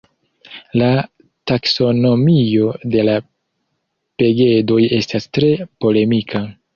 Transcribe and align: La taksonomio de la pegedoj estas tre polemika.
La 0.81 0.85
taksonomio 1.51 2.69
de 2.95 3.03
la 3.09 3.17
pegedoj 4.23 4.79
estas 5.01 5.29
tre 5.39 5.51
polemika. 5.87 6.43